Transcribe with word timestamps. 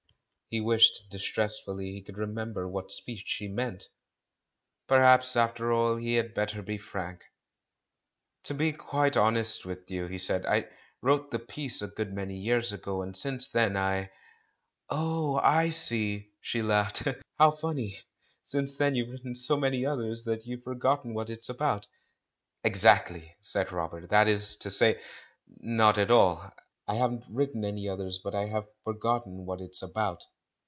He 0.53 0.59
wished 0.59 1.07
distressfully 1.09 1.93
he 1.93 2.01
could 2.01 2.17
remember 2.17 2.67
what 2.67 2.91
speech 2.91 3.23
she 3.25 3.47
meant. 3.47 3.87
Perhaps, 4.85 5.37
after 5.37 5.71
all, 5.71 5.95
he 5.95 6.15
had 6.15 6.33
better 6.33 6.61
be 6.61 6.77
frank! 6.77 7.23
"To 8.43 8.53
be 8.53 8.73
quite 8.73 9.15
honest 9.15 9.65
with 9.65 9.89
you," 9.89 10.07
he 10.07 10.17
said, 10.17 10.45
"I 10.45 10.67
wrote 11.01 11.31
the 11.31 11.39
piece 11.39 11.81
a 11.81 11.87
good 11.87 12.11
many 12.11 12.35
years 12.37 12.73
ago; 12.73 13.01
and 13.01 13.15
since 13.15 13.47
then 13.47 13.77
I" 13.77 14.11
"Oh, 14.89 15.35
I 15.41 15.69
see!" 15.69 16.33
she 16.41 16.61
laughed. 16.61 17.03
"How 17.39 17.51
funny! 17.51 17.99
Since 18.47 18.75
then 18.75 18.95
j^ouVe 18.95 19.09
written 19.09 19.35
so 19.35 19.55
many 19.55 19.85
others 19.85 20.25
that 20.25 20.45
you've 20.45 20.65
forgotten 20.65 21.13
what 21.13 21.29
it's 21.29 21.47
about?" 21.47 21.87
"Exactly," 22.65 23.37
said 23.39 23.71
Robert; 23.71 24.09
"that 24.09 24.27
is 24.27 24.57
to 24.57 24.69
say, 24.69 24.99
not 25.47 25.97
at 25.97 26.11
all. 26.11 26.51
I 26.89 26.95
haven't 26.95 27.23
written 27.29 27.63
any 27.63 27.87
others, 27.87 28.19
but 28.21 28.35
I 28.35 28.47
have 28.47 28.67
for 28.83 28.93
gotten 28.93 29.45
what 29.45 29.61
it's 29.61 29.81
about." 29.81 30.25